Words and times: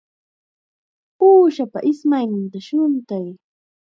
Uushapa 1.27 1.79
ismayninta 1.91 2.59
shuntay. 2.67 3.27